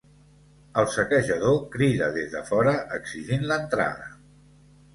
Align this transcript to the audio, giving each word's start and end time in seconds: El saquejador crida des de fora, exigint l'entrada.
El 0.81 0.87
saquejador 0.93 1.59
crida 1.75 2.09
des 2.17 2.33
de 2.33 2.43
fora, 2.49 2.75
exigint 2.99 3.49
l'entrada. 3.53 4.13